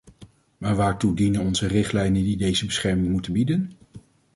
Maar 0.57 0.75
waartoe 0.75 1.15
dienen 1.15 1.41
onze 1.41 1.67
richtlijnen 1.67 2.23
die 2.23 2.37
deze 2.37 2.65
bescherming 2.65 3.11
moeten 3.11 3.33
bieden? 3.33 3.71